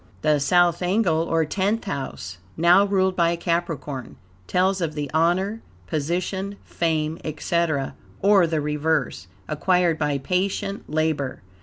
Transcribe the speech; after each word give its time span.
The 0.23 0.39
South 0.39 0.81
angle, 0.81 1.21
or 1.25 1.45
Tenth 1.45 1.83
House, 1.83 2.39
now 2.57 2.85
ruled 2.85 3.15
by 3.15 3.35
Capricorn, 3.35 4.15
tells 4.47 4.81
of 4.81 4.95
the 4.95 5.11
honor, 5.13 5.61
position, 5.85 6.55
fame, 6.63 7.19
etc. 7.23 7.93
(or 8.19 8.47
the 8.47 8.61
reverse) 8.61 9.27
acquired 9.47 9.99
by 9.99 10.17
patient 10.17 10.89
labor. 10.89 11.43